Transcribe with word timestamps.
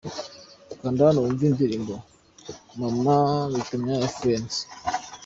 Kanda 0.79 1.01
hano 1.07 1.19
wumve 1.23 1.43
indirimbo 1.47 1.93
Mama 2.79 3.17
Bitama 3.53 3.87
ya 3.91 3.99
The 4.03 4.09
Friends. 4.17 4.55